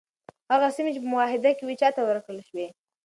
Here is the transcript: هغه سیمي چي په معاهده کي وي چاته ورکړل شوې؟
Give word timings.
هغه 0.51 0.67
سیمي 0.75 0.91
چي 0.95 0.99
په 1.03 1.09
معاهده 1.13 1.51
کي 1.57 1.63
وي 1.65 1.75
چاته 1.81 2.01
ورکړل 2.03 2.39
شوې؟ 2.49 2.67